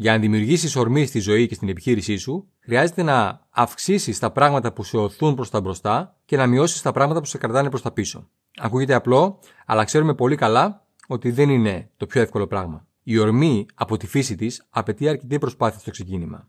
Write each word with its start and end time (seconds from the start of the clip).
Για 0.00 0.12
να 0.12 0.18
δημιουργήσεις 0.18 0.76
ορμή 0.76 1.06
στη 1.06 1.18
ζωή 1.18 1.46
και 1.46 1.54
στην 1.54 1.68
επιχείρησή 1.68 2.16
σου, 2.16 2.48
χρειάζεται 2.60 3.02
να 3.02 3.46
αυξήσεις 3.50 4.18
τα 4.18 4.30
πράγματα 4.30 4.72
που 4.72 4.82
σε 4.82 4.96
οθούν 4.96 5.34
προς 5.34 5.50
τα 5.50 5.60
μπροστά 5.60 6.16
και 6.24 6.36
να 6.36 6.46
μειώσεις 6.46 6.82
τα 6.82 6.92
πράγματα 6.92 7.20
που 7.20 7.26
σε 7.26 7.38
κρατάνε 7.38 7.68
προς 7.68 7.82
τα 7.82 7.92
πίσω. 7.92 8.28
Ακούγεται 8.56 8.94
απλό, 8.94 9.38
αλλά 9.66 9.84
ξέρουμε 9.84 10.14
πολύ 10.14 10.36
καλά 10.36 10.86
ότι 11.06 11.30
δεν 11.30 11.50
είναι 11.50 11.90
το 11.96 12.06
πιο 12.06 12.20
εύκολο 12.20 12.46
πράγμα. 12.46 12.86
Η 13.02 13.18
ορμή 13.18 13.66
από 13.74 13.96
τη 13.96 14.06
φύση 14.06 14.34
της 14.34 14.66
απαιτεί 14.70 15.08
αρκετή 15.08 15.38
προσπάθεια 15.38 15.78
στο 15.78 15.90
ξεκίνημα. 15.90 16.48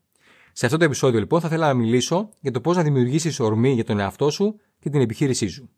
Σε 0.54 0.66
αυτό 0.66 0.78
το 0.78 0.84
επεισόδιο 0.84 1.20
λοιπόν 1.20 1.42
θα 1.42 1.48
ήθελα 1.48 1.68
να 1.68 1.74
μιλήσω 1.74 2.30
για 2.42 2.52
το 2.52 2.62
πώς 2.62 2.76
να 2.76 2.84
δημιουργήσεις 2.84 3.40
ορμή 3.40 3.74
για 3.74 3.86
τον 3.86 4.00
εαυτό 4.00 4.30
σου 4.30 4.60
και 4.80 4.90
την 4.90 5.02
επιχείρησή 5.02 5.48
σου. 5.48 5.70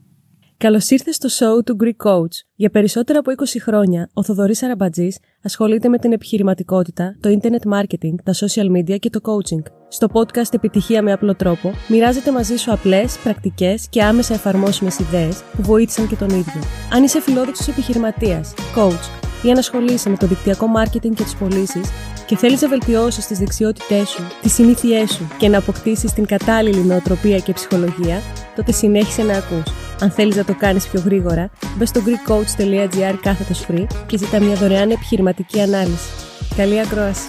Καλώς 0.61 0.89
ήρθες 0.89 1.15
στο 1.15 1.29
show 1.29 1.65
του 1.65 1.77
Greek 1.83 2.07
Coach. 2.07 2.31
Για 2.55 2.69
περισσότερα 2.69 3.19
από 3.19 3.31
20 3.37 3.43
χρόνια, 3.61 4.09
ο 4.13 4.23
Θοδωρής 4.23 4.63
Αραμπατζής 4.63 5.17
ασχολείται 5.43 5.89
με 5.89 5.97
την 5.97 6.11
επιχειρηματικότητα, 6.11 7.15
το 7.19 7.29
internet 7.29 7.73
marketing, 7.73 8.15
τα 8.23 8.33
social 8.33 8.77
media 8.77 8.99
και 8.99 9.09
το 9.09 9.19
coaching. 9.23 9.71
Στο 9.87 10.07
podcast 10.13 10.53
Επιτυχία 10.53 11.01
με 11.01 11.11
απλό 11.11 11.35
τρόπο, 11.35 11.73
μοιράζεται 11.87 12.31
μαζί 12.31 12.55
σου 12.55 12.71
απλές, 12.71 13.17
πρακτικές 13.23 13.87
και 13.89 14.03
άμεσα 14.03 14.33
εφαρμόσιμες 14.33 14.99
ιδέες 14.99 15.43
που 15.55 15.61
βοήθησαν 15.61 16.07
και 16.07 16.15
τον 16.15 16.29
ίδιο. 16.29 16.61
Αν 16.93 17.03
είσαι 17.03 17.21
φιλόδοξος 17.21 17.67
επιχειρηματίας, 17.67 18.53
coach 18.75 19.21
ή 19.45 19.51
αν 19.51 19.57
ασχολείσαι 19.57 20.09
με 20.09 20.17
το 20.17 20.27
δικτυακό 20.27 20.65
marketing 20.77 21.13
και 21.15 21.23
τις 21.23 21.35
πωλήσεις 21.35 21.89
και 22.25 22.35
θέλεις 22.35 22.61
να 22.61 22.67
βελτιώσεις 22.67 23.27
τις 23.27 23.39
δεξιότητές 23.39 24.09
σου, 24.09 24.23
τις 24.41 24.53
συνήθειές 24.53 25.11
σου 25.11 25.27
και 25.39 25.49
να 25.49 25.57
αποκτήσεις 25.57 26.13
την 26.13 26.25
κατάλληλη 26.25 26.83
νοοτροπία 26.83 27.39
και 27.39 27.53
ψυχολογία, 27.53 28.21
τότε 28.55 28.71
συνέχισε 28.71 29.23
να 29.23 29.37
ακούς. 29.37 29.90
Αν 30.01 30.11
θέλεις 30.11 30.35
να 30.35 30.45
το 30.45 30.55
κάνεις 30.55 30.87
πιο 30.87 31.01
γρήγορα, 31.05 31.49
μπες 31.77 31.89
στο 31.89 32.01
greekcoach.gr 32.05 33.15
κάθετος 33.21 33.65
free 33.67 33.85
και 34.05 34.17
ζητά 34.17 34.39
μια 34.39 34.55
δωρεάν 34.55 34.89
επιχειρηματική 34.89 35.61
ανάλυση. 35.61 36.09
Καλή 36.55 36.79
ακρόαση! 36.79 37.21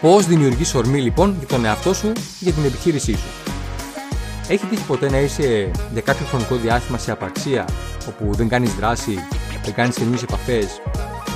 Πώς 0.00 0.26
δημιουργείς 0.26 0.74
ορμή 0.74 1.00
λοιπόν 1.00 1.34
για 1.38 1.46
τον 1.46 1.64
εαυτό 1.64 1.94
σου 1.94 2.12
για 2.40 2.52
την 2.52 2.64
επιχείρησή 2.64 3.14
σου; 3.14 3.28
Έχει 4.48 4.66
τύχει 4.66 4.84
ποτέ 4.86 5.10
να 5.10 5.18
είσαι 5.18 5.70
για 5.92 6.00
κάποιο 6.00 6.26
χρονικό 6.26 6.54
διάστημα 6.54 6.98
σε 6.98 7.10
απαξία 7.10 7.64
όπου 8.08 8.34
δεν 8.34 8.48
κάνεις 8.48 8.74
δράση, 8.74 9.18
δεν 9.64 9.74
κάνεις 9.74 9.96
καινούριες 9.96 10.22
επαφές, 10.22 10.80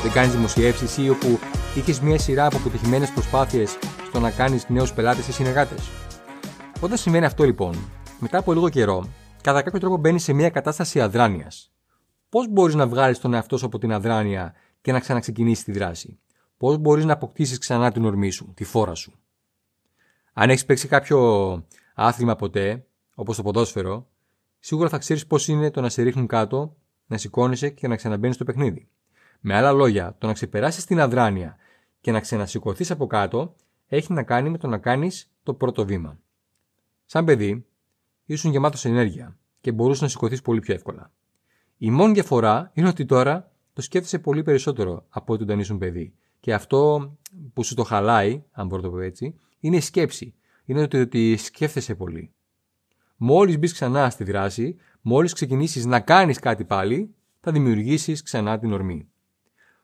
δεν 0.03 0.13
κάνεις 0.13 0.33
δημοσιεύσεις 0.33 0.97
ή 0.97 1.11
όπου 1.11 1.39
είχες 1.75 2.01
μια 2.01 2.19
σειρά 2.19 2.47
από 2.47 2.57
αποτυχημένες 2.57 3.11
προσπάθειες 3.11 3.79
στο 4.09 4.21
να 4.21 4.31
κάνεις 4.31 4.65
νέους 4.69 4.93
πελάτες 4.93 5.29
ή 5.29 5.33
συνεργάτες; 5.33 5.81
Όταν 6.81 6.99
συμβαίνει 6.99 7.25
αυτό 7.25 7.45
λοιπόν, 7.45 7.75
μετά 8.19 8.39
από 8.39 8.53
λίγο 8.53 8.69
καιρό, 8.69 9.09
κατά 9.41 9.63
κάποιο 9.63 9.81
τρόπο 9.81 9.97
μπαίνει 9.97 10.21
σε 10.21 10.33
μια 10.33 10.51
κατάσταση 10.51 11.01
αδράνειας. 11.01 11.73
Πώς 12.29 12.49
μπορείς 12.49 12.75
να 12.75 12.87
βγάλεις 12.87 13.19
τον 13.19 13.35
εαυτό 13.35 13.57
σου 13.57 13.67
από 13.67 13.79
την 13.79 13.93
αδράνεια 13.93 14.55
και 14.81 14.93
να 14.93 15.01
ξαναξεκινήσεις 15.01 15.65
τη 15.65 15.73
δράση; 15.73 16.19
Πώς 16.57 16.79
μπορείς 16.79 17.05
να 17.05 17.13
αποκτήσεις 17.13 17.59
ξανά 17.59 17.93
την 17.93 18.05
ορμή 18.05 18.31
σου, 18.31 18.53
τη 18.55 18.65
φόρα 18.65 18.95
σου; 18.95 19.13
Αν 20.33 20.51
έχεις 20.51 20.65
παίξει 20.65 20.89
κάποιο 20.89 21.19
άθλημα 21.95 22.37
ποτέ, 22.37 22.87
όπως 23.15 23.37
το 23.37 23.43
ποδόσφαιρο, 23.43 24.09
σίγουρα 24.59 24.89
θα 24.89 24.99
ξέρεις 24.99 25.27
πώς 25.27 25.49
είναι 25.49 25.71
το 25.71 25.81
να 25.81 25.89
σε 25.89 26.03
ρίχνουν 26.03 26.27
κάτω, 26.27 26.77
να 27.07 27.17
σηκώνεσαι 27.17 27.71
και 27.71 27.89
να 27.89 27.97
ξαναμπαίνεις 27.97 28.35
στο 28.35 28.45
παιχνίδι. 28.45 28.89
Με 29.41 29.55
άλλα 29.55 29.73
λόγια, 29.73 30.15
το 30.19 30.27
να 30.27 30.33
ξεπεράσεις 30.33 30.85
την 30.85 31.01
αδράνεια 31.01 31.57
και 32.01 32.13
να 32.13 32.21
ξανασηκωθείς 32.21 32.91
από 32.91 33.07
κάτω 33.07 33.55
έχει 33.87 34.13
να 34.13 34.23
κάνει 34.23 34.51
με 34.51 34.59
το 34.59 34.67
να 34.67 34.79
κάνεις 34.79 35.31
το 35.43 35.55
πρώτο 35.55 35.85
βήμα. 35.85 36.19
Σαν 37.07 37.25
παιδί, 37.25 37.67
ήσουν 38.33 38.51
γεμάτος 38.51 38.85
ενέργεια 38.85 39.37
και 39.61 39.73
μπορούσε 39.73 40.03
να 40.03 40.09
σηκωθείς 40.09 40.43
πολύ 40.43 40.61
πιο 40.61 40.75
εύκολα. 40.75 41.11
Η 41.79 41.91
μόνη 41.91 42.13
διαφορά 42.13 42.71
είναι 42.75 42.89
ότι 42.89 43.05
τώρα 43.05 43.51
το 43.73 43.83
σκέφτεσαι 43.83 44.19
πολύ 44.19 44.43
περισσότερο 44.43 45.05
από 45.09 45.33
ό,τι 45.33 45.43
όταν 45.43 45.59
ήσουν 45.59 45.79
παιδί. 45.79 46.15
Και 46.41 46.55
αυτό 46.55 47.13
που 47.53 47.65
σου 47.65 47.75
το 47.75 47.85
χαλάει, 47.85 48.43
αν 48.53 48.67
μπορώ 48.67 48.83
να 48.83 48.89
το 48.89 48.95
πω 48.95 49.01
έτσι, 49.01 49.35
είναι 49.61 49.77
η 49.77 49.81
σκέψη. 49.81 50.35
Είναι 50.65 50.83
ότι, 50.83 50.97
ότι 51.01 51.37
σκέφτεσαι 51.37 51.95
πολύ. 51.95 52.33
Μόλις 53.17 53.59
μπεις 53.59 53.73
ξανά 53.73 54.11
στη 54.11 54.25
δράση, 54.25 54.77
μόλις 55.01 55.33
ξεκινήσεις 55.33 55.85
να 55.87 56.01
κάνεις 56.01 56.39
κάτι 56.39 56.65
πάλι, 56.65 57.15
θα 57.41 57.53
δημιουργήσεις 57.53 58.23
ξανά 58.23 58.59
την 58.59 58.73
ορμή. 58.73 59.09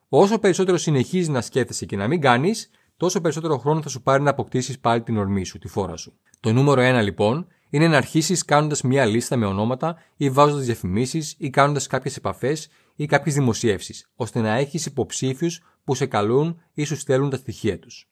Όσο 0.09 0.39
περισσότερο 0.39 0.77
συνεχίζεις 0.77 1.27
να 1.27 1.41
σκέφτεσαι 1.41 1.85
και 1.85 1.95
να 1.95 2.07
μην 2.07 2.21
κάνεις, 2.21 2.69
τόσο 2.97 3.21
περισσότερο 3.21 3.57
χρόνο 3.57 3.81
θα 3.81 3.89
σου 3.89 4.01
πάρει 4.01 4.23
να 4.23 4.29
αποκτήσεις 4.29 4.79
πάλι 4.79 5.01
την 5.01 5.17
ορμή 5.17 5.43
σου, 5.43 5.57
τη 5.57 5.67
φόρα 5.67 5.95
σου. 5.95 6.13
Το 6.39 6.53
νούμερο 6.53 6.99
1 6.99 7.03
λοιπόν 7.03 7.47
είναι 7.69 7.87
να 7.87 7.97
αρχίσεις 7.97 8.45
κάνοντας 8.45 8.81
μια 8.81 9.05
λίστα 9.05 9.37
με 9.37 9.45
ονόματα 9.45 9.97
ή 10.17 10.29
βάζοντας 10.29 10.65
διαφημίσεις 10.65 11.35
ή 11.37 11.49
κάνοντας 11.49 11.87
κάποιες 11.87 12.17
επαφές 12.17 12.69
ή 12.95 13.05
κάποιες 13.05 13.35
δημοσιεύσεις, 13.35 14.11
ώστε 14.15 14.41
να 14.41 14.53
έχεις 14.53 14.85
υποψήφιους 14.85 15.61
που 15.83 15.95
σε 15.95 16.05
καλούν 16.05 16.61
ή 16.73 16.83
σου 16.83 16.95
στέλνουν 16.95 17.29
τα 17.29 17.37
στοιχεία 17.37 17.79
τους. 17.79 18.09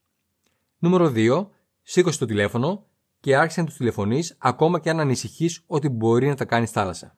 Νούμερο 0.77 1.11
2. 1.15 1.49
Σήκωσε 1.81 2.19
το 2.19 2.25
τηλέφωνο 2.25 2.85
και 3.19 3.35
άρχισε 3.35 3.59
να 3.59 3.65
τους 3.65 3.75
τηλεφωνείς 3.77 4.35
ακόμα 4.39 4.79
και 4.79 4.89
αν 4.89 4.99
ανησυχείς 4.99 5.63
ότι 5.67 5.89
μπορεί 5.89 6.27
να 6.27 6.35
τα 6.35 6.45
κάνεις 6.45 6.71
θάλασσα. 6.71 7.17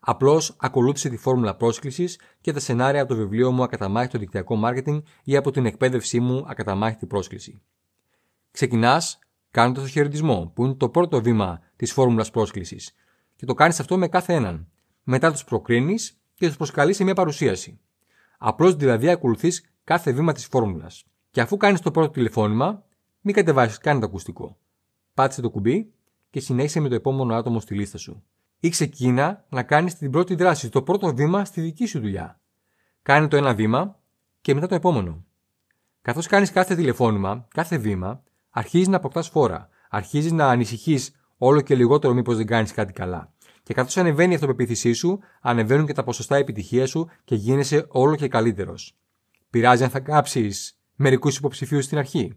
Απλώς 0.00 0.56
ακολούθησε 0.58 1.08
τη 1.08 1.16
φόρμουλα 1.16 1.56
πρόσκλησης 1.56 2.20
και 2.40 2.52
τα 2.52 2.60
σενάρια 2.60 3.02
από 3.02 3.14
το 3.14 3.20
βιβλίο 3.20 3.52
μου 3.52 3.62
Ακαταμάχητο 3.62 4.18
Δικτυακό 4.18 4.60
Marketing 4.64 5.02
ή 5.24 5.36
από 5.36 5.50
την 5.50 5.66
εκπαίδευσή 5.66 6.20
μου 6.20 6.44
Ακαταμάχητη 6.48 7.06
Πρόσκληση. 7.06 7.62
Ξεκινάς 8.50 9.18
κάνοντα 9.50 9.80
το 9.80 9.86
χαιρετισμό, 9.86 10.52
που 10.54 10.64
είναι 10.64 10.74
το 10.74 10.88
πρώτο 10.88 11.22
βήμα 11.22 11.60
της 11.76 11.92
φόρμουλας 11.92 12.30
πρόσκλησης. 12.30 12.94
Και 13.36 13.46
το 13.46 13.54
κάνεις 13.54 13.80
αυτό 13.80 13.98
με 13.98 14.08
κάθε 14.08 14.34
έναν. 14.34 14.68
Μετά 15.02 15.32
τους 15.32 15.44
προκρίνεις 15.44 16.20
και 16.34 16.46
τους 16.46 16.56
προσκαλείς 16.56 16.96
σε 16.96 17.04
μια 17.04 17.14
παρουσίαση. 17.14 17.80
Απλώς 18.38 18.74
δηλαδή 18.74 19.08
ακολουθείς 19.08 19.72
κάθε 19.84 20.12
βήμα 20.12 20.32
της 20.32 20.46
φόρμουλας. 20.46 21.04
Και 21.30 21.40
αφού 21.40 21.56
κάνεις 21.56 21.80
το 21.80 21.90
πρώτο 21.90 22.10
τηλεφώνημα, 22.10 22.84
μην 23.20 23.34
κατεβάσεις 23.34 23.78
καν 23.78 24.00
το 24.00 24.06
ακουστικό. 24.06 24.58
Πάτσε 25.14 25.40
το 25.40 25.50
κουμπί 25.50 25.92
και 26.30 26.40
συνέχισε 26.40 26.80
με 26.80 26.88
το 26.88 26.94
επόμενο 26.94 27.34
άτομο 27.34 27.60
στη 27.60 27.74
λίστα 27.74 27.98
σου. 27.98 28.22
Ή 28.60 28.68
ξεκίνα 28.68 29.44
να 29.48 29.62
κάνεις 29.62 29.94
την 29.94 30.10
πρώτη 30.10 30.34
δράση, 30.34 30.68
το 30.68 30.82
πρώτο 30.82 31.14
βήμα 31.14 31.44
στη 31.44 31.60
δική 31.60 31.86
σου 31.86 32.00
δουλειά. 32.00 32.40
Κάνε 33.02 33.28
το 33.28 33.36
ένα 33.36 33.54
βήμα 33.54 33.98
και 34.40 34.54
μετά 34.54 34.66
το 34.66 34.74
επόμενο. 34.74 35.24
Καθώς 36.02 36.26
κάνεις 36.26 36.50
κάθε 36.50 36.74
τηλεφώνημα, 36.74 37.46
κάθε 37.48 37.78
βήμα, 37.78 38.22
αρχίζεις 38.50 38.88
να 38.88 38.96
αποκτάς 38.96 39.28
φόρα. 39.28 39.68
Αρχίζεις 39.88 40.32
να 40.32 40.48
ανησυχείς 40.48 41.14
όλο 41.38 41.60
και 41.60 41.74
λιγότερο 41.74 42.14
μήπως 42.14 42.36
δεν 42.36 42.46
κάνεις 42.46 42.72
κάτι 42.72 42.92
καλά. 42.92 43.32
Και 43.62 43.74
καθώς 43.74 43.96
ανεβαίνει 43.96 44.32
η 44.32 44.34
αυτοπεποίθησή 44.34 44.92
σου, 44.92 45.18
ανεβαίνουν 45.40 45.86
και 45.86 45.92
τα 45.92 46.04
ποσοστά 46.04 46.36
επιτυχίας 46.36 46.90
σου 46.90 47.08
και 47.24 47.34
γίνεσαι 47.34 47.84
όλο 47.88 48.16
και 48.16 48.28
καλύτερος. 48.28 48.96
Πειράζει 49.50 49.84
αν 49.84 49.90
θα 49.90 50.00
κάψεις 50.00 50.78
μερικούς 50.94 51.36
υποψηφίους 51.36 51.84
στην 51.84 51.98
αρχή; 51.98 52.32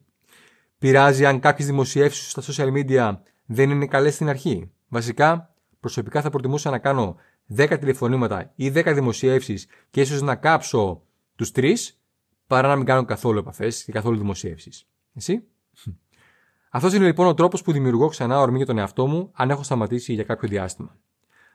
Πειράζει 0.78 1.26
αν 1.26 1.40
κάποιες 1.40 1.68
δημοσιεύσεις 1.68 2.32
στα 2.32 2.42
social 2.42 2.74
media 2.74 3.18
δεν 3.46 3.70
είναι 3.70 3.86
καλές 3.86 4.14
στην 4.14 4.30
αρχή; 4.30 4.72
Βασικά, 4.88 5.54
προσωπικά 5.80 6.22
θα 6.22 6.30
προτιμούσα 6.30 6.70
να 6.70 6.80
κάνω 6.80 7.16
10 7.56 7.78
τηλεφωνήματα 7.80 8.52
ή 8.56 8.70
10 8.70 8.94
δημοσιεύσεις 8.94 9.68
και 9.90 10.02
ίσως 10.02 10.22
να 10.22 10.36
κάψω 10.36 11.02
τους 11.36 11.52
τρεις 11.52 12.00
παρά 12.48 12.68
να 12.68 12.76
μην 12.76 12.86
κάνω 12.86 13.06
καθόλου 13.06 13.38
επαφές 13.38 13.84
και 13.84 13.92
καθόλου 13.92 14.18
δημοσιεύσεις. 14.18 14.88
Εσύ; 15.14 15.44
Αυτός 16.76 16.94
είναι 16.94 17.06
λοιπόν 17.06 17.28
ο 17.28 17.34
τρόπος 17.34 17.62
που 17.62 17.72
δημιουργώ 17.72 18.08
ξανά 18.08 18.40
ορμή 18.40 18.58
για 18.58 18.66
τον 18.66 18.78
εαυτό 18.78 19.08
μου 19.08 19.30
αν 19.34 19.50
έχω 19.50 19.64
σταματήσει 19.64 20.14
για 20.14 20.24
κάποιο 20.24 20.48
διάστημα. 20.48 20.96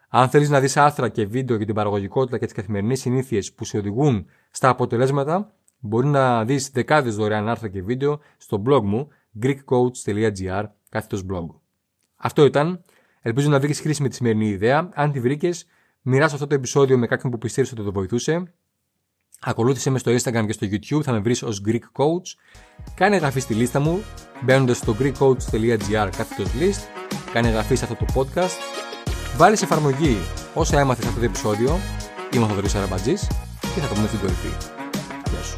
Αν 0.08 0.28
θέλεις 0.28 0.48
να 0.48 0.60
δεις 0.60 0.76
άρθρα 0.76 1.08
και 1.08 1.26
βίντεο 1.26 1.56
για 1.56 1.66
την 1.66 1.74
παραγωγικότητα 1.74 2.38
και 2.38 2.44
τις 2.44 2.54
καθημερινές 2.54 3.00
συνήθειες 3.00 3.52
που 3.52 3.64
σε 3.64 3.78
οδηγούν 3.78 4.26
στα 4.50 4.68
αποτελέσματα, 4.68 5.52
μπορεί 5.78 6.06
να 6.06 6.44
δεις 6.44 6.70
δεκάδες 6.70 7.16
δωρεάν 7.16 7.48
άρθρα 7.48 7.68
και 7.68 7.82
βίντεο 7.82 8.20
στο 8.36 8.62
blog 8.66 8.82
μου 8.82 9.08
greekcoach.gr 9.42 10.64
κάθετος 10.88 11.24
blog. 11.30 11.46
Αυτό 12.16 12.44
ήταν. 12.44 12.82
Ελπίζω 13.20 13.48
να 13.48 13.60
βρεις 13.60 13.80
χρήσιμη 13.80 14.08
τη 14.08 14.14
σημερινή 14.14 14.48
ιδέα. 14.48 14.88
Αν 14.94 15.12
τη 15.12 15.20
βρήκες, 15.20 15.66
μοιράσου 16.02 16.34
αυτό 16.34 16.46
το 16.46 16.54
επεισόδιο 16.54 16.98
με 16.98 17.06
κάποιον 17.06 17.32
που 17.32 17.38
πιστεύεις 17.38 17.72
ότι 17.72 17.82
το 17.82 17.92
βοηθούσε. 17.92 18.52
Ακολούθησε 19.40 19.90
μες 19.90 20.00
στο 20.00 20.12
Instagram 20.12 20.46
και 20.46 20.52
στο 20.52 20.66
YouTube, 20.70 21.02
θα 21.02 21.12
με 21.12 21.18
βρεις 21.18 21.42
ως 21.42 21.62
Greek 21.66 22.02
Coach. 22.02 22.34
Κάνε 22.94 23.14
εγγραφή 23.14 23.40
στη 23.40 23.54
λίστα 23.54 23.80
μου, 23.80 24.02
μπαίνοντας 24.42 24.76
στο 24.76 24.96
greekcoach.gr 25.00 26.08
κάθετος 26.16 26.50
list. 26.60 27.06
Κάνε 27.32 27.48
εγγραφή 27.48 27.74
σε 27.74 27.84
αυτό 27.84 28.04
το 28.04 28.12
podcast. 28.14 28.78
Βάλεις 29.36 29.58
σε 29.58 29.64
εφαρμογή 29.64 30.16
όσα 30.54 30.80
έμαθες 30.80 31.02
σε 31.04 31.08
αυτό 31.08 31.20
το 31.20 31.26
επεισόδιο. 31.26 31.78
Είμαι 32.32 32.44
ο 32.44 32.48
Θοδωρής 32.48 32.74
Αραμπατζής 32.74 33.26
και 33.60 33.80
θα 33.80 33.88
το 33.88 33.94
πούμε 33.94 34.06
στην 34.06 34.18
κορυφή. 34.20 34.48
Γεια 35.30 35.42
σου. 35.42 35.57